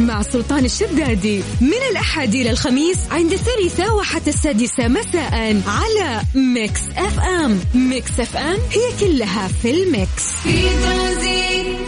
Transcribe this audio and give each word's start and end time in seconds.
مع 0.00 0.22
سلطان 0.22 0.64
الشدادي 0.64 1.42
من 1.60 1.82
الأحد 1.90 2.34
إلى 2.34 2.50
الخميس 2.50 2.98
عند 3.10 3.32
الثالثة 3.32 3.94
وحتى 3.94 4.30
السادسة 4.30 4.88
مساء 4.88 5.62
على 5.66 6.22
Mix 6.34 6.80
FM. 6.96 7.60
Mix 7.74 8.20
FM 8.20 8.58
هي 8.70 9.00
كلها 9.00 9.48
في 9.62 9.70
ال 9.70 9.81
mix. 9.81 10.24
في 10.42 10.62
ترانزيت 10.62 11.78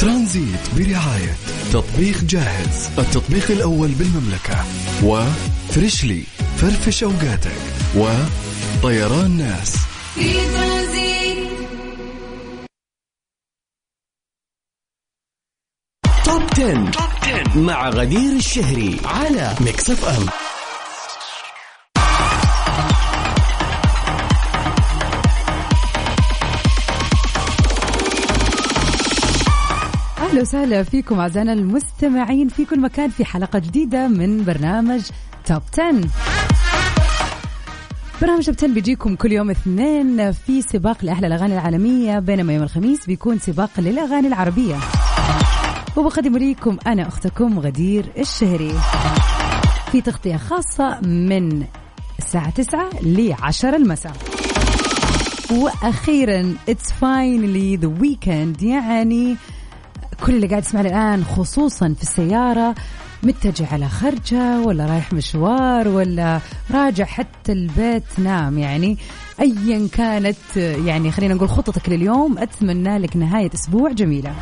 ترانزيت 0.00 0.60
برعاية 0.76 1.36
تطبيق 1.72 2.24
جاهز. 2.24 2.88
التطبيق 2.98 3.50
الأول 3.50 3.88
بالمملكة. 3.88 4.64
و 5.02 5.17
Freshly 5.17 6.22
فرفش 6.58 7.04
أوقاتك. 7.04 7.52
وطيران 7.96 9.36
ناس. 9.36 9.76
في 10.14 10.32
ترانزيت 10.32 10.79
Top 16.60 16.68
10. 17.22 17.58
مع 17.58 17.88
غدير 17.88 18.32
الشهري 18.32 19.00
على 19.04 19.54
Mix 19.60 19.90
FM 19.90 20.26
أهلا 30.18 30.40
وسهلا 30.40 30.82
فيكم 30.82 31.20
أعزائنا 31.20 31.52
المستمعين 31.52 32.48
في 32.48 32.64
كل 32.64 32.80
مكان 32.80 33.10
في 33.10 33.24
حلقة 33.24 33.58
جديدة 33.58 34.08
من 34.08 34.44
برنامج 34.44 35.00
Top 35.46 35.62
10 35.72 36.00
برنامج 38.22 38.44
Top 38.46 38.54
10 38.58 38.68
بيجيكم 38.68 39.16
كل 39.16 39.32
يوم 39.32 39.50
اثنين 39.50 40.32
في 40.32 40.62
سباق 40.62 41.04
لأحلى 41.04 41.26
الأغاني 41.26 41.54
العالمية 41.54 42.18
بينما 42.18 42.52
يوم 42.52 42.62
الخميس 42.62 43.06
بيكون 43.06 43.38
سباق 43.38 43.70
للأغاني 43.80 44.28
العربية 44.28 44.76
وبقدم 45.96 46.36
لكم 46.38 46.78
أنا 46.86 47.08
أختكم 47.08 47.58
غدير 47.58 48.06
الشهري 48.18 48.72
في 49.92 50.00
تغطية 50.00 50.36
خاصة 50.36 51.00
من 51.00 51.64
الساعة 52.18 52.50
9 52.50 52.88
ل 53.02 53.34
10 53.42 53.76
المساء. 53.76 54.12
وأخيرا 55.52 56.54
it's 56.68 56.92
finally 56.92 57.76
the 57.76 57.88
weekend 58.00 58.62
يعني 58.62 59.36
كل 60.26 60.34
اللي 60.34 60.46
قاعد 60.46 60.62
يسمعني 60.62 60.88
الآن 60.88 61.24
خصوصا 61.24 61.94
في 61.96 62.02
السيارة 62.02 62.74
متجه 63.22 63.66
على 63.72 63.88
خرجة 63.88 64.60
ولا 64.60 64.86
رايح 64.86 65.12
مشوار 65.12 65.88
ولا 65.88 66.40
راجع 66.70 67.04
حتى 67.04 67.52
البيت 67.52 68.04
نام 68.18 68.58
يعني 68.58 68.98
ايا 69.40 69.88
كانت 69.92 70.56
يعني 70.56 71.12
خلينا 71.12 71.34
نقول 71.34 71.48
خطتك 71.48 71.88
لليوم 71.88 72.38
أتمنى 72.38 72.98
لك 72.98 73.16
نهاية 73.16 73.50
أسبوع 73.54 73.92
جميلة. 73.92 74.34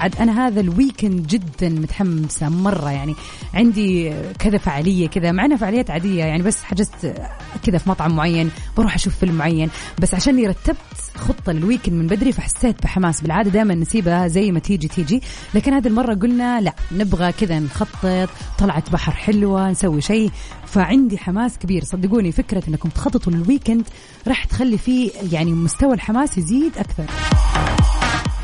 عاد 0.00 0.16
أنا 0.16 0.46
هذا 0.46 0.60
ال 0.60 0.68
weekend 0.68 1.26
جدا 1.26 1.68
متحمسة 1.68 2.48
مرة 2.48 2.90
يعني. 2.90 3.14
عندي 3.54 4.12
كذا 4.38 4.58
فعالية 4.58 5.08
كذا 5.08 5.32
مع 5.32 5.44
إنها 5.44 5.56
فعاليات 5.56 5.90
عادية 5.90 6.24
يعني 6.24 6.42
بس 6.42 6.62
حجزت 6.62 7.14
كذا 7.62 7.78
في 7.78 7.88
مطعم 7.90 8.16
معين 8.16 8.50
بروح 8.76 8.94
أشوف 8.94 9.16
فيلم 9.16 9.34
معين. 9.34 9.70
بس 9.98 10.14
عشان 10.14 10.46
رتبت 10.46 10.76
خطة 11.16 11.52
لل 11.52 11.61
weekend 11.61 11.94
من 11.94 12.06
بدري 12.06 12.32
فحسيت 12.32 12.82
بحماس. 12.82 13.20
بالعادة 13.20 13.50
دائما 13.50 13.74
نسيبها 13.74 14.28
زي 14.28 14.52
ما 14.52 14.58
تيجي 14.58 14.88
تيجي. 14.88 15.22
لكن 15.54 15.72
هذه 15.72 15.88
المرة 15.88 16.14
قلنا 16.14 16.60
لا 16.60 16.74
نبغى 16.92 17.32
كذا 17.32 17.58
نخطط 17.58 18.28
طلعت 18.58 18.90
بحر 18.90 19.12
حلوة 19.12 19.70
نسوي 19.70 20.00
شيء. 20.00 20.30
فعندي 20.66 21.18
حماس 21.18 21.58
كبير. 21.58 21.84
صدقوني 21.84 22.32
فكرة 22.32 22.62
إنكم 22.68 22.88
تخططوا 22.88 23.32
لل 23.32 23.44
weekend 23.44 23.84
راح 24.28 24.44
تخلي 24.44 24.78
فيه 24.78 25.10
يعني 25.32 25.52
مستوى 25.52 25.94
الحماس 25.94 26.38
يزيد 26.38 26.78
أكثر. 26.78 27.04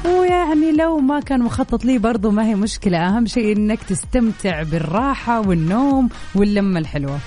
ويعني 0.07 0.73
لو 0.73 0.99
ما 0.99 1.21
كان 1.21 1.43
مخطط 1.43 1.85
لي 1.85 1.99
برضو 1.99 2.31
ما 2.31 2.47
هي 2.47 2.55
مشكلة. 2.55 2.99
أهم 2.99 3.27
شيء 3.27 3.57
إنك 3.57 3.83
تستمتع 3.83 4.63
بالراحة 4.63 5.49
والنوم 5.49 6.09
واللمة 6.35 6.79
الحلوة. 6.79 7.19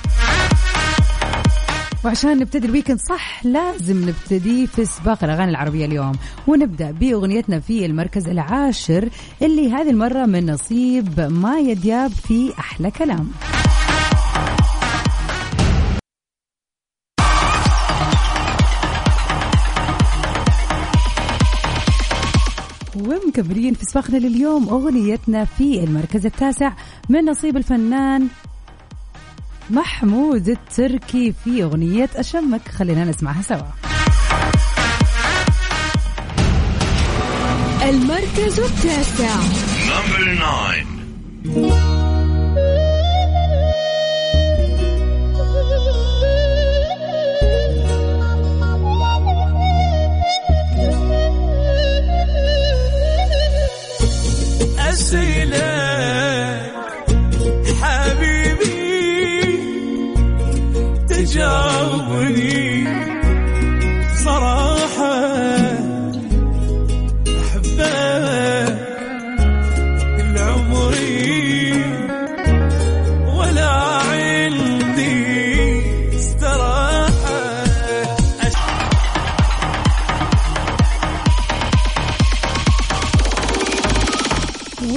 وعشان 2.05 2.37
نبتدي 2.39 2.67
ال 2.67 2.71
weekend 2.71 2.99
صح 2.99 3.45
لازم 3.45 4.09
نبتدي 4.09 4.67
في 4.67 4.85
سباق 4.85 5.23
الأغاني 5.23 5.51
العربية 5.51 5.85
اليوم. 5.85 6.11
ونبدأ 6.47 6.91
بأغنيتنا 6.91 7.59
في 7.59 7.85
المركز 7.85 8.27
العاشر 8.27 9.09
اللي 9.41 9.71
هذه 9.71 9.89
المرة 9.89 10.25
من 10.25 10.51
نصيب 10.51 11.19
مايا 11.19 11.73
دياب 11.73 12.11
في 12.11 12.53
أحلى 12.59 12.91
كلام. 12.91 13.31
ومكملين 23.25 23.73
في 23.73 23.85
سباقنا 23.85 24.17
لليوم 24.17 24.69
أغنيتنا 24.69 25.45
في 25.45 25.83
المركز 25.83 26.25
التاسع 26.25 26.73
من 27.09 27.25
نصيب 27.25 27.57
الفنان 27.57 28.27
محمود 29.69 30.49
التركي 30.49 31.33
في 31.43 31.63
أغنية 31.63 32.09
أشمك. 32.15 32.67
خلينا 32.67 33.05
نسمعها 33.05 33.41
سوا. 33.41 33.67
المركز 37.89 38.59
التاسع. 38.59 39.35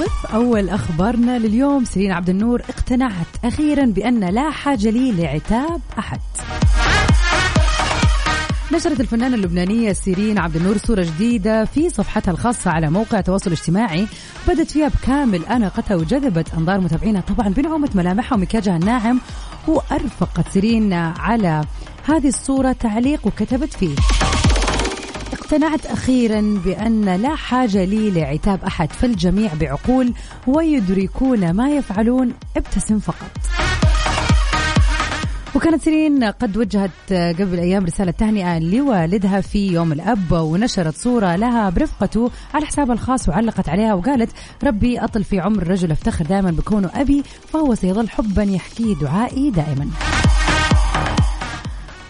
وفي 0.03 0.33
أول 0.33 0.69
أخبارنا 0.69 1.39
لليوم 1.39 1.85
سيرين 1.85 2.11
عبد 2.11 2.29
النور 2.29 2.61
اقتنعت 2.69 3.27
أخيرا 3.45 3.85
بأن 3.85 4.19
لا 4.19 4.51
حاجة 4.51 4.89
لي 4.89 5.11
لعتاب 5.11 5.81
أحد. 5.99 6.19
نشرت 8.73 8.99
الفنانة 8.99 9.35
اللبنانية 9.35 9.93
سيرين 9.93 10.39
عبد 10.39 10.55
النور 10.55 10.77
صورة 10.77 11.03
جديدة 11.03 11.65
في 11.65 11.89
صفحتها 11.89 12.31
الخاصة 12.31 12.71
على 12.71 12.89
موقع 12.89 13.19
التواصل 13.19 13.47
الاجتماعي. 13.47 14.07
بدت 14.47 14.71
فيها 14.71 14.87
بكامل 14.87 15.45
أناقتها 15.45 15.95
وجذبت 15.95 16.53
أنظار 16.53 16.79
متابعينها 16.79 17.21
طبعا 17.21 17.49
بنعومة 17.49 17.89
ملامحها 17.95 18.35
ومكياجها 18.37 18.77
الناعم. 18.77 19.19
وأرفقت 19.67 20.49
سيرين 20.53 20.93
على 20.93 21.61
هذه 22.05 22.27
الصورة 22.27 22.71
تعليق 22.71 23.27
وكتبت 23.27 23.73
فيه. 23.73 23.95
اقتنعت 25.53 25.85
أخيرا 25.85 26.59
بأن 26.65 27.15
لا 27.21 27.35
حاجة 27.35 27.85
لي 27.85 28.11
لعتاب 28.11 28.63
أحد 28.63 28.91
فالجميع 28.91 29.51
بعقول 29.53 30.13
ويدركون 30.47 31.51
ما 31.51 31.69
يفعلون 31.69 32.33
ابتسم 32.57 32.99
فقط. 32.99 33.31
وكانت 35.55 35.83
سيرين 35.83 36.23
قد 36.23 36.57
وجهت 36.57 37.13
قبل 37.13 37.59
أيام 37.59 37.85
رسالة 37.85 38.11
تهنئة 38.11 38.59
لوالدها 38.59 39.41
في 39.41 39.67
يوم 39.67 39.91
الأب 39.91 40.31
ونشرت 40.31 40.95
صورة 40.95 41.35
لها 41.35 41.69
برفقته 41.69 42.31
على 42.53 42.65
حسابها 42.65 42.93
الخاص 42.93 43.29
وعلقت 43.29 43.69
عليها 43.69 43.93
وقالت 43.93 44.29
ربي 44.63 44.99
أطل 44.99 45.23
في 45.23 45.39
عمر 45.39 45.61
الرجل 45.61 45.91
أفتخر 45.91 46.25
دائما 46.25 46.51
بكونه 46.51 46.89
أبي 46.95 47.23
فهو 47.53 47.75
سيظل 47.75 48.09
حبا 48.09 48.43
يحكيه 48.43 48.95
دعائي 48.95 49.49
دائما. 49.49 49.87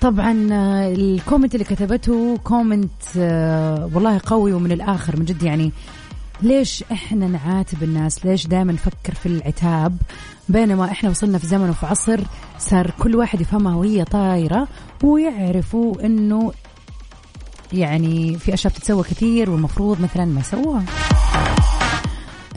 طبعا 0.03 0.47
آه، 0.51 0.93
ال 0.93 1.01
comment 1.01 1.53
اللي 1.55 1.65
كتبته 1.65 2.37
comment 2.43 2.91
آه، 3.17 3.89
والله 3.93 4.21
قوي 4.25 4.53
ومن 4.53 4.71
الآخر 4.71 5.19
من 5.19 5.25
جد 5.25 5.43
يعني 5.43 5.71
ليش 6.41 6.83
إحنا 6.91 7.27
نعاتب 7.27 7.83
الناس؟ 7.83 8.25
ليش 8.25 8.47
دائما 8.47 8.73
نفكر 8.73 9.13
في 9.13 9.25
العتاب؟ 9.25 9.97
بينما 10.49 10.85
إحنا 10.85 11.09
وصلنا 11.09 11.37
في 11.37 11.47
زمن 11.47 11.69
وفي 11.69 11.85
عصر 11.85 12.19
صار 12.59 12.91
كل 12.99 13.15
واحد 13.15 13.41
يفهمها 13.41 13.75
وهي 13.75 14.03
طايرة 14.03 14.67
ويعرفوا 15.03 16.05
إنه 16.05 16.51
يعني 17.73 18.37
في 18.37 18.53
أشياء 18.53 18.73
بتتسوى 18.73 19.03
كثير 19.03 19.49
والمفروض 19.49 20.01
مثلا 20.01 20.25
ما 20.25 20.39
يسووها. 20.39 20.83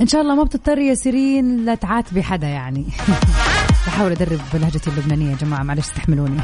إن 0.00 0.06
شاء 0.06 0.22
الله 0.22 0.34
ما 0.34 0.42
بتضطري 0.42 0.86
يا 0.86 0.94
سيرين 0.94 1.64
لا 1.64 1.74
تعاتبي 1.74 2.22
حدا 2.22 2.46
يعني. 2.46 2.84
بحاول 3.86 4.12
أدرب 4.12 4.40
لهجتي 4.54 4.90
اللبنانية 4.90 5.30
يا 5.30 5.36
جماعة 5.36 5.62
معلش 5.62 5.86
استحملوني 5.86 6.40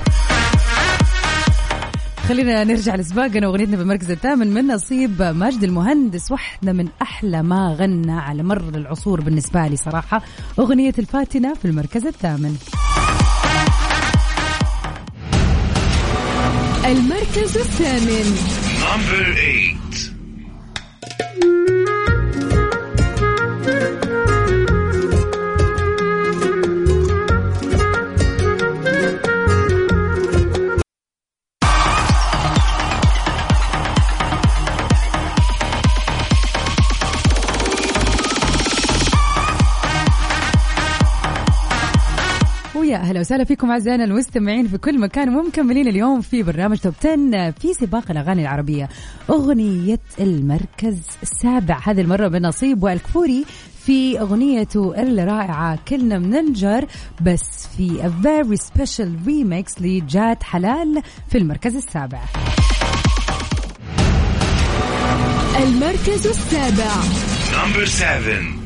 خلينا 2.29 2.65
نرجع 2.65 2.97
لسباقنا 2.97 3.49
واغنيتنا 3.49 3.77
بالمركز 3.77 4.11
الثامن 4.11 4.47
من 4.47 4.67
نصيب 4.67 5.23
ماجد 5.23 5.65
المهندس 5.65 6.33
واحدة 6.33 6.73
من 6.73 6.89
أحلى 7.03 7.43
ما 7.43 7.77
غنى 7.79 8.13
على 8.13 8.43
مر 8.43 8.69
العصور 8.75 9.21
بالنسبة 9.21 9.67
لي 9.67 9.77
صراحة. 9.77 10.23
أغنية 10.59 10.95
الفاتنة 10.99 11.55
في 11.55 11.65
المركز 11.65 12.07
الثامن. 12.07 12.57
المركز 16.85 17.59
الثامن. 17.59 18.37
أهلا 43.03 43.21
وسهلا 43.21 43.45
فيكم 43.45 43.71
أعزائنا 43.71 44.05
المستمعين 44.05 44.69
في 44.69 44.79
كل 44.79 45.01
مكان 45.01 45.37
ومكملين 45.37 45.89
اليوم 45.89 46.21
في 46.21 46.43
برنامج 46.43 46.79
توب 46.79 46.95
10 47.05 47.51
في 47.51 47.75
سباق 47.75 48.11
الأغاني 48.11 48.43
العربية. 48.43 48.89
أغنية 49.31 50.01
المركز 50.21 50.99
السابع. 51.23 51.81
هذه 51.83 52.01
المرة 52.01 52.29
بنصيب 52.29 52.83
وائل 52.83 52.99
كفوري 52.99 53.45
في 53.87 54.21
اغنيته 54.21 55.03
الرائعة 55.03 55.79
كلنا 55.89 56.19
مننجر 56.19 56.87
بس 57.23 57.67
في 57.77 58.03
a 58.03 58.27
very 58.27 58.59
special 58.59 59.09
remix 59.27 59.83
لجات 59.83 60.43
حلال 60.43 61.03
في 61.29 61.39
المركز 61.39 61.77
السابع. 61.77 62.21
المركز 65.63 66.27
السابع. 66.27 66.93
Number 67.53 67.87
seven. 67.87 68.63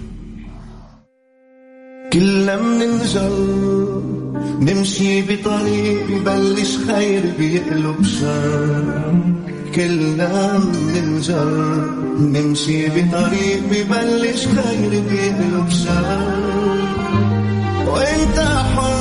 كلنا 2.12 2.56
مننجر. 2.56 4.15
نمشي 4.60 5.22
بطريق 5.22 6.06
ببلش 6.08 6.76
خير 6.86 7.22
بيقلب 7.38 8.04
شر. 8.04 9.14
كلنا 9.74 10.58
مننجر 10.58 11.90
نمشي 12.18 12.88
بطريق 12.88 13.60
ببلش 13.70 14.46
خير 14.46 14.90
بيقلب 15.10 15.68
شر. 15.70 16.20
وانت 17.86 18.38
حر. 18.76 18.96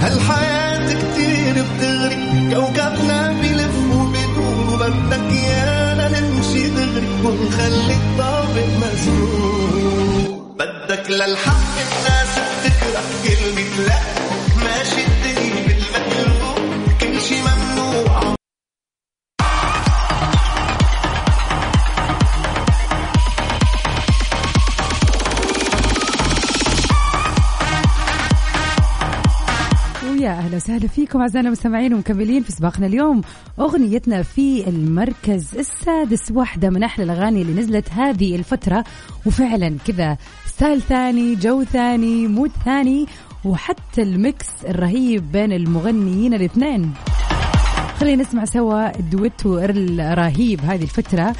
هالحياة 0.00 0.88
كتير 0.94 1.54
بتغري 1.54 2.16
كوكبنا 2.54 3.32
بيلف 3.40 3.76
وبدور 3.92 4.88
بدك 4.88 5.32
يانا 5.32 6.20
نمشي 6.20 6.68
دغري 6.68 7.08
ونخلي 7.24 7.94
الطابق 7.94 8.68
مسروق 8.80 10.54
بدك 10.58 11.10
للحق 11.10 11.74
الناس 11.84 12.32
بتكره 12.38 13.02
كلمة 13.24 13.47
لا 13.78 13.98
ماشي 14.56 15.06
الدنيا 15.06 15.78
كل 17.00 17.20
شي 17.20 17.34
ممنوع. 17.42 18.34
ويا 30.10 30.30
أهلا 30.30 30.56
وسهلا 30.56 30.88
فيكم 30.88 31.20
أعزائنا 31.20 31.48
المستمعين 31.48 31.94
ومكملين 31.94 32.42
في 32.42 32.52
سباقنا 32.52 32.86
اليوم 32.86 33.20
أغنيتنا 33.60 34.22
في 34.22 34.68
المركز 34.68 35.56
السادس 35.56 36.30
واحدة 36.30 36.70
من 36.70 36.82
أحلى 36.82 37.04
الأغاني 37.04 37.42
اللي 37.42 37.60
نزلت 37.60 37.90
هذه 37.90 38.36
الفترة 38.36 38.84
وفعلا 39.26 39.76
كذا 39.86 40.16
style 40.46 40.82
ثاني 40.82 41.34
جو 41.34 41.64
ثاني 41.64 42.26
mood 42.26 42.50
ثاني 42.64 43.06
وحتى 43.44 44.02
ال 44.02 44.13
mix 44.13 44.46
الرهيب 44.68 45.32
بين 45.32 45.52
المغنيين 45.52 46.34
الاثنين. 46.34 46.94
خلينا 48.00 48.22
نسمع 48.22 48.44
سوا 48.44 48.98
الدويتو 48.98 49.58
الرهيب 49.58 50.60
هذه 50.60 50.82
الفترة. 50.82 51.34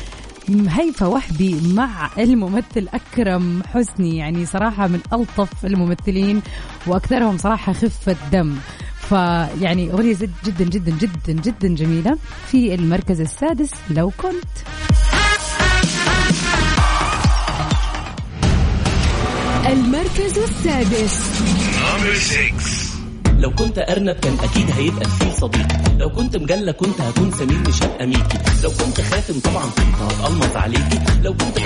هيفا 0.69 1.07
وهبي 1.07 1.61
مع 1.75 2.11
الممثل 2.19 2.89
أكرم 2.95 3.63
حسني. 3.75 4.17
يعني 4.17 4.47
صراحة 4.47 4.87
من 4.87 5.01
ألطف 5.13 5.65
الممثلين 5.65 6.43
وأكثرهم 6.87 7.39
صراحة 7.39 7.73
خفة 7.73 8.17
دم 8.33 8.55
فيعني 9.09 9.93
أغنية 9.93 10.17
جدا 10.45 10.65
جدا 10.65 10.93
جدا 10.93 11.33
جدا 11.33 11.69
جميلة 11.75 12.19
في 12.47 12.75
المركز 12.75 13.21
السادس. 13.21 13.71
لو 13.91 14.11
كنت. 14.11 14.55
المركز 19.67 20.39
السادس. 20.39 21.78
لو 23.39 23.51
كنت 23.51 23.79
أرنب 23.79 24.17
كان 24.17 24.37
أكيد 24.43 24.71
هيبقى 24.71 25.05
الفيل 25.05 25.33
صديقي 25.33 25.99
لو 25.99 26.11
كنت 26.11 26.37
مجلة 26.37 26.73
كنت 26.73 27.01
هكون 27.01 27.33
سمير 27.39 27.59
مش 27.69 27.83
هبقى 27.83 28.07
ميكي. 28.07 28.39
لو 28.63 28.71
كنت 28.71 29.01
خاتم 29.01 29.41
طبعا 29.41 29.65
كنت 29.65 29.95
هتقلمص 30.03 30.57
عليكي. 30.57 30.99
لو 31.23 31.33
كنت. 31.33 31.59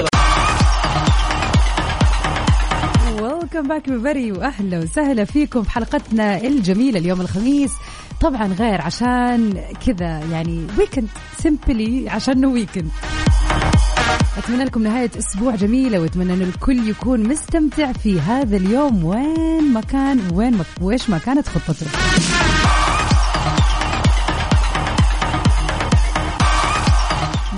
welcome 3.23 3.69
back 3.69 3.91
everybody 3.91 4.33
واهلا 4.33 4.79
وسهلا 4.79 5.25
فيكم 5.25 5.63
في 5.63 5.71
حلقتنا 5.71 6.37
الجميلة 6.37 6.99
اليوم 6.99 7.21
الخميس. 7.21 7.71
طبعا 8.21 8.47
غير 8.47 8.81
عشان 8.81 9.63
كذا 9.87 10.19
يعني 10.33 10.67
weekend 10.79 11.09
simply 11.43 12.11
عشان 12.11 12.45
weekend 12.45 12.91
أتمنى 14.39 14.65
لكم 14.65 14.83
نهاية 14.83 15.11
أسبوع 15.19 15.55
جميلة 15.55 15.99
وأتمنى 15.99 16.33
إن 16.35 16.43
الكل 16.43 16.89
يكون 16.89 17.29
مستمتع 17.29 17.93
في 17.93 18.21
هذا 18.21 18.57
اليوم. 18.57 19.05
وين 19.05 19.73
ما 19.73 19.81
كان 19.81 20.21
وين 20.33 20.57
ما 20.57 20.65
ويش 20.81 21.11
ما 21.11 21.19
كانت 21.19 21.49
خطته. 21.49 21.87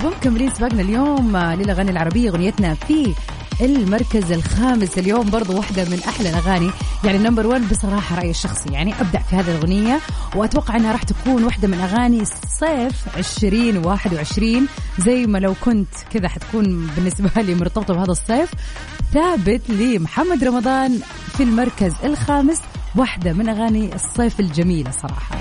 ومكملين 0.05 0.53
سباقنا 0.53 0.81
اليوم 0.81 1.35
آه، 1.35 1.55
للأغاني 1.55 1.91
العربية 1.91 2.29
أغنيتنا 2.29 2.73
في 2.73 3.13
المركز 3.61 4.31
الخامس 4.31 4.97
اليوم 4.97 5.29
برضو 5.29 5.57
واحدة 5.57 5.85
من 5.85 5.99
أحلى 6.07 6.29
الأغاني. 6.29 6.69
يعني 7.03 7.17
نمبر 7.17 7.47
1 7.47 7.69
بصراحة 7.69 8.15
رأيي 8.15 8.29
الشخصي. 8.29 8.69
يعني 8.69 9.01
أبدع 9.01 9.19
في 9.19 9.35
هذه 9.35 9.51
الأغنية 9.51 9.99
وأتوقع 10.35 10.75
أنها 10.75 10.91
راح 10.91 11.03
تكون 11.03 11.43
واحدة 11.43 11.67
من 11.67 11.79
أغاني 11.79 12.25
صيف 12.59 13.17
2021 13.17 14.67
زي 14.99 15.25
ما 15.25 15.37
لو 15.37 15.53
كنت 15.65 15.95
كذا 16.13 16.27
حتكون 16.27 16.87
بالنسبة 16.95 17.41
لي 17.41 17.55
مرتبطة 17.55 17.93
بهذا 17.93 18.11
الصيف. 18.11 18.51
ثابت 19.13 19.69
لمحمد 19.69 20.43
رمضان 20.43 20.99
في 21.37 21.43
المركز 21.43 21.93
الخامس 22.03 22.61
واحدة 22.95 23.33
من 23.33 23.49
أغاني 23.49 23.95
الصيف 23.95 24.39
الجميلة 24.39 24.91
صراحة. 24.91 25.35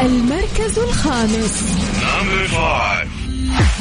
المركز 0.00 0.41
الخامس. 0.62 1.62
Number 2.00 2.48
five. 2.48 3.08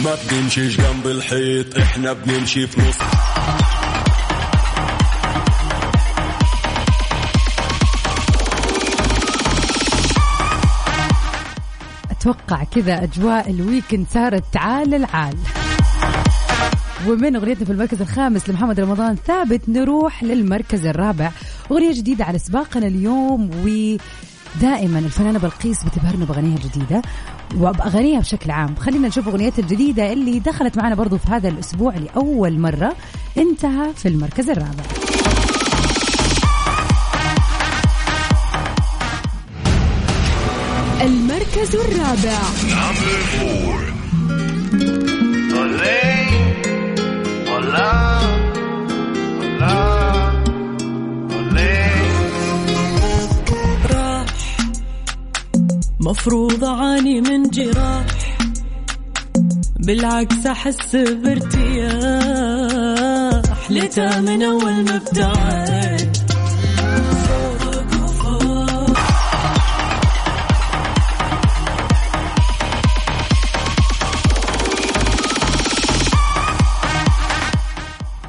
ما 0.04 0.18
بنمشيش 0.32 0.78
جنب 0.78 1.08
الحيط 1.08 1.78
إحنا 1.78 2.14
بنمشي 2.14 2.68
في 2.68 2.82
نص. 2.82 2.96
أتوقع 12.12 12.64
كذا 12.64 13.04
أجواء 13.04 13.50
الويكند 13.50 14.06
صارت 14.14 14.44
تعال 14.54 14.94
العال. 14.94 15.38
ومن 17.08 17.36
أغنيتنا 17.36 17.66
في 17.66 17.72
المركز 17.72 18.02
الخامس 18.02 18.50
لمحمد 18.50 18.80
رمضان 18.80 19.16
ثابت 19.28 19.70
نروح 19.70 20.24
للمركز 20.24 20.86
الرابع. 20.86 21.32
أغنية 21.72 21.94
جديدة 21.94 22.26
على 22.26 22.40
سباقنا 22.40 22.88
اليوم 22.88 23.50
و 23.66 23.98
دائما 24.62 25.00
الفنانة 25.00 25.39
بلقيس 25.39 25.84
بتبهرنا 25.84 26.25
بأغانيها 26.25 26.58
الجديدة 26.58 27.01
وبأغانيها 27.58 28.20
بشكل 28.20 28.51
عام. 28.51 28.75
خلينا 28.75 29.08
نشوف 29.08 29.27
أغنيتها 29.27 29.62
الجديدة 29.63 30.13
اللي 30.13 30.39
دخلت 30.39 30.77
معنا 30.77 30.96
برضو 30.96 31.17
في 31.17 31.31
هذا 31.31 31.50
الأسبوع 31.50 31.96
لأول 31.96 32.60
مرة. 32.60 32.96
انتهى 33.38 33.93
في 33.93 34.08
المركز 34.08 34.50
الرابع. 34.50 34.84
المركز 41.01 41.75
الرابع. 41.75 42.39
Number 42.70 43.20
four. 43.38 43.91
مفروض 56.03 56.63
أعاني 56.63 57.22
من 57.22 57.43
جراح. 57.43 58.05
بالعكس 59.79 60.46
أحس 60.46 60.96
بارتياح. 60.96 61.81
ليتها 63.72 64.22
من 64.22 64.43
أول 64.43 64.84
ما 64.84 64.96
ابتعد. 64.96 66.17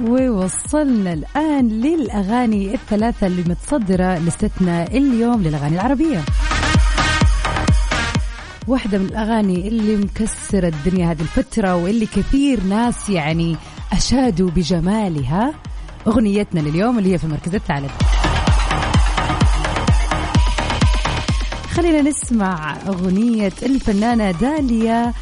ووصلنا 0.02 1.12
الآن 1.12 1.68
للأغاني 1.68 2.74
الثلاثة 2.74 3.26
اللي 3.26 3.42
متصدرة 3.42 4.18
لستنا 4.18 4.86
اليوم 4.86 5.42
للأغاني 5.42 5.74
العربية. 5.74 6.24
واحدة 8.72 8.98
من 8.98 9.04
الأغاني 9.04 9.68
اللي 9.68 9.96
مكسرة 9.96 10.68
الدنيا 10.68 11.10
هذه 11.10 11.20
الفترة 11.20 11.74
واللي 11.76 12.06
كثير 12.06 12.64
ناس 12.64 13.10
يعني 13.10 13.56
أشادوا 13.92 14.50
بجمالها. 14.50 15.54
أغنيتنا 16.06 16.60
لليوم 16.60 16.98
اللي 16.98 17.12
هي 17.12 17.18
في 17.18 17.24
المركز 17.24 17.54
الثالث 17.54 17.90
خلينا 21.70 22.02
نسمع 22.02 22.76
أغنية 22.88 23.52
الفنانة 23.62 24.30
داليا 24.30 25.12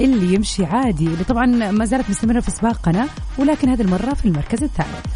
اللي 0.00 0.34
يمشي 0.34 0.64
عادي 0.64 1.06
اللي 1.06 1.24
طبعا 1.24 1.46
ما 1.46 1.84
زالت 1.84 2.10
مستمرة 2.10 2.40
في 2.40 2.50
سباقنا 2.50 3.08
ولكن 3.38 3.68
هذه 3.68 3.82
المرة 3.82 4.14
في 4.14 4.24
المركز 4.24 4.62
الثالث 4.62 5.06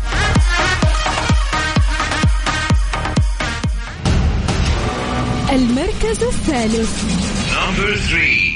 المركز 5.52 6.22
الثالث. 6.24 7.43
Number 7.64 7.96
three. 7.96 8.53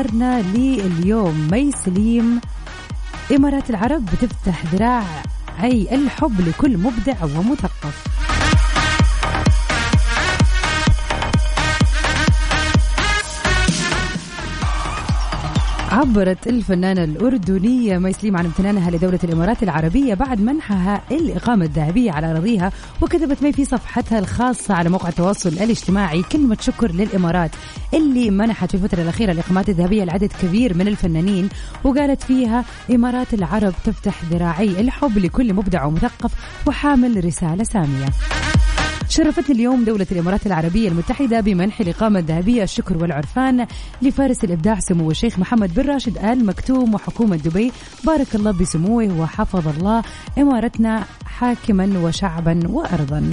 أخبارنا 0.00 0.42
لليوم. 0.42 1.48
مي 1.52 1.72
سليم 1.84 2.40
إمارات 3.36 3.70
العرب 3.70 4.06
بتفتح 4.06 4.64
ذراعي 4.74 5.94
الحب 5.94 6.40
لكل 6.40 6.78
مبدع 6.78 7.24
ومثقف. 7.24 8.19
عبرت 16.00 16.46
الفنانة 16.46 17.04
الأردنية 17.04 17.98
ميسليم 17.98 18.36
عن 18.36 18.44
امتنانها 18.44 18.90
لدولة 18.90 19.18
الإمارات 19.24 19.62
العربية 19.62 20.14
بعد 20.14 20.40
منحها 20.40 21.02
الإقامة 21.10 21.64
الذهبية 21.64 22.12
على 22.12 22.30
أراضيها 22.30 22.72
وكتبت 23.00 23.42
مي 23.42 23.52
في 23.52 23.64
صفحتها 23.64 24.18
الخاصة 24.18 24.74
على 24.74 24.88
موقع 24.88 25.08
التواصل 25.08 25.48
الاجتماعي. 25.48 26.22
كلمة 26.22 26.56
شكر 26.60 26.92
للإمارات 26.92 27.50
اللي 27.94 28.30
منحت 28.30 28.68
في 28.68 28.74
الفترة 28.74 29.02
الأخيرة 29.02 29.32
الإقامات 29.32 29.68
الذهبية 29.68 30.04
لعدد 30.04 30.32
كبير 30.42 30.76
من 30.76 30.88
الفنانين 30.88 31.48
وقالت 31.84 32.22
فيها 32.22 32.64
إمارات 32.90 33.34
العرب 33.34 33.74
تفتح 33.84 34.24
ذراعي 34.24 34.80
الحب 34.80 35.18
لكل 35.18 35.54
مبدع 35.54 35.84
ومثقف 35.84 36.32
وحامل 36.66 37.24
رسالة 37.24 37.64
سامية. 37.64 38.06
شرفتني 39.10 39.54
اليوم 39.54 39.84
دولة 39.84 40.06
الإمارات 40.12 40.46
العربية 40.46 40.88
المتحدة 40.88 41.40
بمنح 41.40 41.80
الإقامة 41.80 42.18
الذهبية 42.18 42.62
الشكر 42.62 42.96
والعرفان 42.98 43.66
لفارس 44.02 44.44
الإبداع 44.44 44.78
سمو 44.80 45.10
الشيخ 45.10 45.38
محمد 45.38 45.74
بن 45.74 45.90
راشد 45.90 46.18
آل 46.18 46.46
مكتوم 46.46 46.94
وحكومة 46.94 47.36
دبي. 47.36 47.72
بارك 48.04 48.34
الله 48.34 48.50
بسموه 48.50 49.20
وحفظ 49.20 49.68
الله 49.68 50.02
إمارتنا 50.38 51.04
حاكما 51.26 51.98
وشعبا 51.98 52.60
وأرضا. 52.68 53.30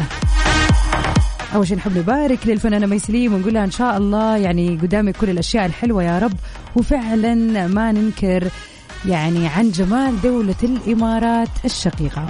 أول 1.56 1.68
شيء 1.68 1.78
نحب 1.78 1.98
نبارك 1.98 2.48
للفنانة 2.48 2.86
ميسليم 2.86 3.34
ونقول 3.34 3.54
لها 3.54 3.64
إن 3.64 3.72
شاء 3.72 3.98
الله 3.98 4.38
يعني 4.38 4.78
قدامك 4.78 5.18
كل 5.18 5.30
الأشياء 5.30 5.66
الحلوة 5.66 6.04
يا 6.04 6.20
رب. 6.20 6.34
وفعلا 6.76 7.68
ما 7.68 7.92
ننكر 7.92 8.48
يعني 9.06 9.48
عن 9.48 9.72
جمال 9.72 10.22
دولة 10.22 10.56
الإمارات 10.64 11.50
الشقيقة. 11.66 12.30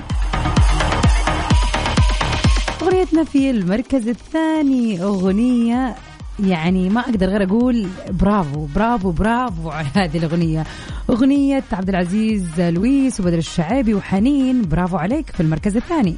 أغنيتنا 2.87 3.23
في 3.23 3.49
المركز 3.49 4.07
الثاني 4.07 5.03
أغنية 5.03 5.95
يعني 6.39 6.89
ما 6.89 7.01
أقدر 7.01 7.25
غير 7.27 7.43
أقول 7.43 7.87
برافو 8.09 8.65
برافو 8.75 9.11
برافو 9.11 9.69
على 9.69 9.87
هذه 9.93 10.17
الأغنية. 10.17 10.63
أغنية 11.09 11.63
عبد 11.71 11.89
العزيز 11.89 12.61
لويس 12.61 13.19
وبدر 13.19 13.37
الشعيبي 13.37 13.93
وحنين 13.93 14.61
برافو 14.61 14.97
عليك 14.97 15.29
في 15.29 15.39
المركز 15.39 15.75
الثاني. 15.77 16.15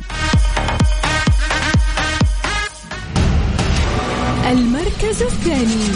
المركز 4.51 5.21
الثاني. 5.23 5.89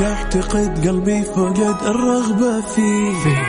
اعتقد 0.00 0.88
قلبي 0.88 1.22
فقد 1.22 1.76
الرغبة 1.86 2.60
فيه. 2.60 3.42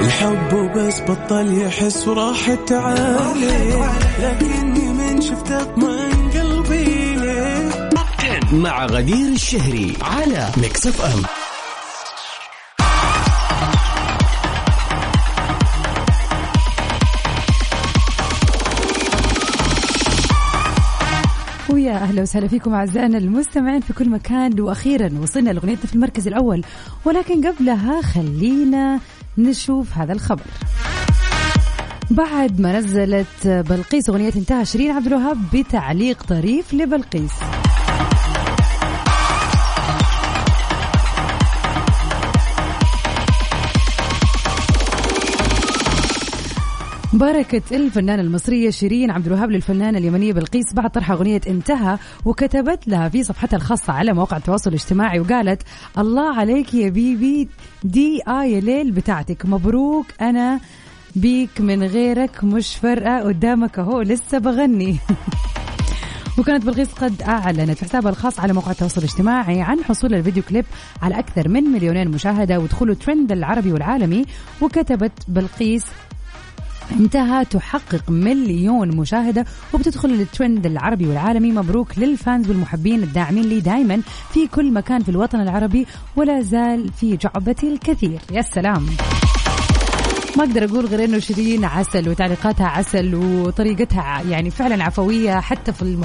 الحب 0.00 0.52
وبس 0.52 1.00
بطل 1.00 1.62
يحس 1.62 2.08
وراحت 2.08 2.72
عليه 2.72 3.90
لكني 4.22 4.88
من 4.92 5.20
شفت 5.20 5.50
أطمئن 5.52 6.30
قلبي 6.34 7.14
ليه؟ 7.14 7.90
مع 8.52 8.86
غدير 8.86 9.28
الشهري 9.28 9.92
على 10.02 10.48
Mix 10.56 10.86
FM 10.86 11.22
ويا 21.74 21.92
أهلا 21.92 22.22
وسهلا 22.22 22.48
فيكم 22.48 22.74
أعزائنا 22.74 23.18
المستمعين 23.18 23.80
في 23.80 23.92
كل 23.92 24.08
مكان. 24.08 24.60
وأخيرا 24.60 25.10
وصلنا 25.22 25.50
لاغنيتنا 25.50 25.86
في 25.86 25.94
المركز 25.94 26.26
الأول. 26.26 26.64
ولكن 27.04 27.46
قبلها 27.46 28.02
خلينا 28.02 29.00
نشوف 29.38 29.98
هذا 29.98 30.12
الخبر. 30.12 30.42
بعد 32.10 32.60
ما 32.60 32.78
نزلت 32.78 33.46
بلقيس 33.46 34.10
أغنية 34.10 34.32
انتهى 34.36 34.64
شيرين 34.64 34.90
عبد 34.90 35.06
الوهاب 35.06 35.38
بتعليق 35.54 36.22
طريف 36.22 36.74
لبلقيس. 36.74 37.32
بركة 47.14 47.62
الفنانة 47.76 48.22
المصرية 48.22 48.70
شيرين 48.70 49.10
عبد 49.10 49.26
الوهاب 49.26 49.50
للفنانة 49.50 49.98
اليمنية 49.98 50.32
بلقيس 50.32 50.74
بعد 50.74 50.90
طرح 50.90 51.10
أغنية 51.10 51.40
انتهى 51.46 51.98
وكتبت 52.24 52.88
لها 52.88 53.08
في 53.08 53.24
صفحتها 53.24 53.56
الخاصة 53.56 53.92
على 53.92 54.12
مواقع 54.12 54.36
التواصل 54.36 54.70
الاجتماعي 54.70 55.20
وقالت 55.20 55.62
الله 55.98 56.36
عليك 56.36 56.74
يا 56.74 56.88
بيبي 56.88 57.48
دي 57.84 58.20
آية 58.28 58.60
ليل 58.60 58.90
بتاعتك. 58.90 59.46
مبروك 59.46 60.06
أنا 60.20 60.60
بيك 61.16 61.60
من 61.60 61.82
غيرك 61.82 62.44
مش 62.44 62.76
فارقة 62.76 63.20
قدامك 63.20 63.78
أهو 63.78 64.00
لسه 64.00 64.38
بغني. 64.38 64.96
وكانت 66.38 66.66
بلقيس 66.66 66.92
قد 66.92 67.22
أعلنت 67.22 67.78
في 67.78 67.84
حسابها 67.84 68.10
الخاص 68.10 68.40
على 68.40 68.52
موقع 68.52 68.70
التواصل 68.70 69.00
الاجتماعي 69.00 69.62
عن 69.62 69.84
حصول 69.84 70.14
الفيديو 70.14 70.42
كليب 70.42 70.64
على 71.02 71.18
أكثر 71.18 71.48
من 71.48 71.62
مليونين 71.62 72.08
مشاهدة 72.08 72.60
ودخوله 72.60 72.94
ترند 72.94 73.32
العربي 73.32 73.72
والعالمي 73.72 74.24
وكتبت 74.60 75.12
بلقيس 75.28 75.84
انتهى. 76.92 77.44
تحقق 77.44 78.10
مليون 78.10 78.96
مشاهدة 78.96 79.44
وبتدخل 79.72 80.10
الترند 80.10 80.66
العربي 80.66 81.06
والعالمي. 81.06 81.52
مبروك 81.52 81.98
للفانز 81.98 82.48
والمحبين 82.48 83.02
الداعمين 83.02 83.44
لي 83.44 83.60
دائما 83.60 84.02
في 84.32 84.46
كل 84.46 84.72
مكان 84.72 85.02
في 85.02 85.08
الوطن 85.08 85.40
العربي 85.40 85.86
ولا 86.16 86.40
زال 86.40 86.92
في 86.92 87.16
جعبتي 87.16 87.72
الكثير. 87.72 88.18
يا 88.32 88.42
سلام. 88.42 88.86
ما 90.36 90.44
أقدر 90.44 90.64
أقول 90.64 90.86
غير 90.86 91.04
إنه 91.04 91.18
شيرين 91.18 91.64
عسل 91.64 92.08
وتعليقاتها 92.08 92.66
عسل 92.66 93.14
وطريقتها 93.14 94.22
يعني 94.30 94.50
فعلا 94.50 94.84
عفوية. 94.84 95.40
حتى 95.40 95.72
في 95.72 95.82
الم... 95.82 96.04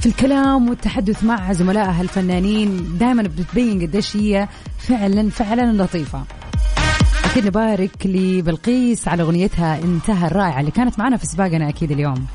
في 0.00 0.06
الكلام 0.06 0.68
والتحدث 0.68 1.24
مع 1.24 1.52
زملائها 1.52 2.02
الفنانين 2.02 2.98
دائما 2.98 3.22
بتبين 3.22 3.82
قديش 3.82 4.16
هي 4.16 4.48
فعلا 4.78 5.30
فعلا 5.30 5.82
لطيفة. 5.82 6.24
أكيد 7.38 7.50
نبارك 7.50 8.06
لبلقيس 8.06 9.08
على 9.08 9.22
أغنيتها 9.22 9.78
انتهى 9.84 10.26
الرائعة 10.26 10.60
اللي 10.60 10.70
كانت 10.70 10.98
معنا 10.98 11.16
في 11.16 11.26
سباقنا 11.26 11.68
أكيد 11.68 11.90
اليوم. 11.90 12.26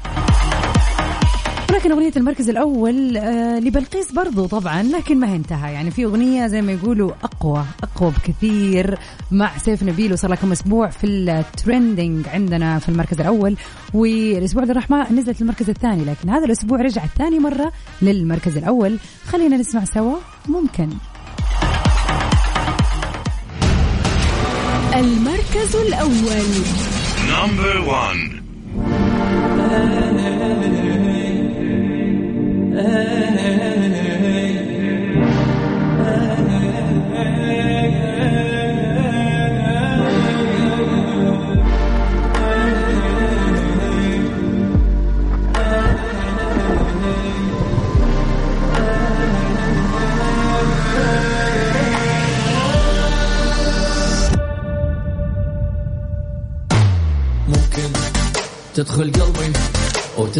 ولكن 1.69 1.91
أغنية 1.91 2.11
المركز 2.17 2.49
الأول 2.49 3.17
آه 3.17 3.59
لبلقيس 3.59 4.11
برضو 4.11 4.45
طبعا 4.45 4.83
لكن 4.83 5.19
ما 5.19 5.35
انتهى. 5.35 5.73
يعني 5.73 5.91
في 5.91 6.05
أغنية 6.05 6.47
زي 6.47 6.61
ما 6.61 6.71
يقولوا 6.71 7.11
أقوى 7.23 7.65
أقوى 7.83 8.11
بكثير 8.11 8.97
مع 9.31 9.57
سيف 9.57 9.83
نبيل 9.83 10.13
وصار 10.13 10.29
لها 10.29 10.37
كم 10.37 10.51
أسبوع 10.51 10.89
في 10.89 11.07
الترندنج 11.07 12.27
عندنا 12.27 12.79
في 12.79 12.89
المركز 12.89 13.19
الأول. 13.19 13.55
والأسبوع 13.93 14.63
اللي 14.63 14.73
راح 14.73 15.11
نزلت 15.11 15.41
المركز 15.41 15.69
الثاني 15.69 16.05
لكن 16.05 16.29
هذا 16.29 16.45
الأسبوع 16.45 16.81
رجعت 16.81 17.09
ثاني 17.17 17.39
مرة 17.39 17.71
للمركز 18.01 18.57
الأول. 18.57 18.97
خلينا 19.25 19.57
نسمع 19.57 19.83
سوا 19.85 20.15
ممكن. 20.47 20.89
المركز 24.95 25.75
الأول. 25.75 26.45
نمبر 27.29 27.77
1 27.79 28.42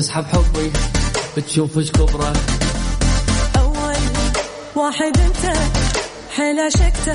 وتسحب 0.04 0.26
حبي 0.26 0.72
بتشوف 1.38 1.78
إيش 1.78 1.92
كبره. 1.92 2.34
أول 3.60 3.96
واحد 4.76 5.18
أنت 5.18 5.58
حيل 6.36 6.60
عشقته 6.60 7.14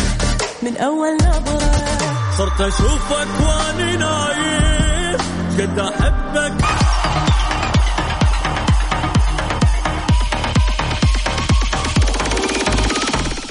من 0.62 0.76
أول 0.76 1.14
نظرة. 1.14 1.72
صرت 2.38 2.60
أشوفك 2.60 3.28
واني 3.40 3.96
نايم 3.96 5.18
قد 5.58 5.78
أحبك. 5.78 6.64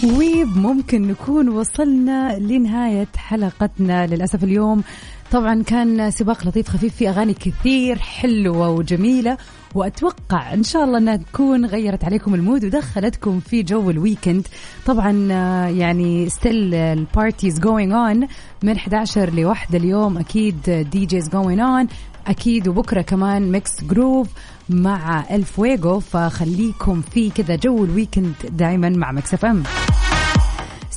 وبممكن 0.04 1.08
نكون 1.08 1.50
وصلنا 1.50 2.38
لنهاية 2.40 3.08
حلقتنا. 3.18 4.08
للأسف 4.08 4.44
اليوم 4.44 4.84
طبعا 5.32 5.64
كان 5.64 6.12
سباق 6.12 6.48
لطيف 6.48 6.70
خفيف 6.70 6.96
في 6.96 7.10
أغاني 7.10 7.34
كثير 7.34 8.00
حلوة 8.00 8.70
وجميلة 8.70 9.38
وأتوقع 9.76 10.54
إن 10.54 10.64
شاء 10.64 10.84
الله 10.84 10.98
أنها 10.98 11.16
تكون 11.16 11.66
غيرت 11.66 12.04
عليكم 12.06 12.36
ال 12.36 12.42
mood 12.42 12.66
ودخلتكم 12.66 13.40
في 13.40 13.64
جو 13.64 13.90
ال 13.90 13.96
weekend. 13.96 14.48
طبعا 14.86 15.28
آه، 15.32 15.68
يعني 15.68 16.30
still 16.30 16.74
ال 16.74 16.84
parties 16.85 17.60
going 17.60 17.92
on 17.94 18.28
من 18.64 18.76
11 18.76 19.34
لواحدة 19.34 19.78
اليوم 19.78 20.18
أكيد 20.18 20.88
DJs 20.92 21.30
going 21.30 21.60
on 21.60 21.88
أكيد 22.28 22.68
وبكرة 22.68 23.02
كمان 23.02 23.52
Mix 23.52 23.84
Groove 23.84 24.28
مع 24.70 25.24
الفويجو 25.32 26.00
فخليكم 26.00 27.02
في 27.02 27.30
كذا 27.30 27.56
جو 27.56 27.86
ال 27.86 27.92
weekend 27.92 28.34
دائما 28.50 28.90
مع 28.90 29.12
Mix 29.12 29.34
FM 29.34 29.64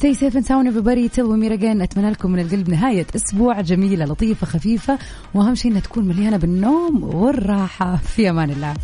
Stay 0.00 0.14
safe 0.14 0.34
and 0.34 0.46
sound 0.46 0.66
everybody. 0.66 1.10
Till 1.10 1.26
we 1.28 1.36
meet 1.36 1.52
again. 1.52 1.82
أتمنى 1.82 2.10
لكم 2.10 2.30
من 2.30 2.38
القلب 2.38 2.70
نهاية 2.70 3.06
أسبوع 3.16 3.60
جميلة 3.60 4.04
لطيفة 4.04 4.46
خفيفة 4.46 4.98
وأهم 5.34 5.54
شيء 5.54 5.70
أنها 5.70 5.80
تكون 5.80 6.04
مليانة 6.08 6.36
بالنوم 6.36 7.04
والراحة. 7.04 7.96
في 7.96 8.30
أمان 8.30 8.50
الله. 8.50 8.74